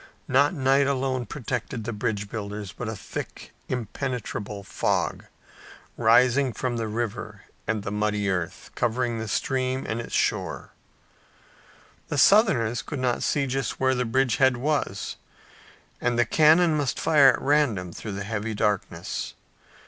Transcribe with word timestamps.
Not 0.27 0.55
night 0.55 0.87
alone 0.87 1.27
protected 1.27 1.83
the 1.83 1.93
bridge 1.93 2.27
builders, 2.27 2.71
but 2.73 2.89
a 2.89 2.95
thick, 2.95 3.53
impenetrable 3.69 4.63
fog, 4.63 5.25
rising 5.95 6.53
from 6.53 6.77
the 6.77 6.87
river 6.87 7.43
and 7.67 7.83
the 7.83 7.91
muddy 7.91 8.27
earth, 8.27 8.71
covered 8.73 9.19
the 9.21 9.27
stream 9.27 9.85
and 9.87 10.01
its 10.01 10.15
shores. 10.15 10.69
The 12.07 12.17
Southerners 12.17 12.81
could 12.81 12.97
not 12.97 13.21
see 13.21 13.45
just 13.45 13.79
where 13.79 13.93
the 13.93 14.03
bridge 14.05 14.37
head 14.37 14.57
was 14.57 15.17
and 16.01 16.17
their 16.17 16.25
cannon 16.25 16.75
must 16.75 16.99
fire 16.99 17.29
at 17.33 17.39
random 17.39 17.93
through 17.93 18.13
the 18.13 18.23
heavy 18.23 18.55
darkness. 18.55 19.35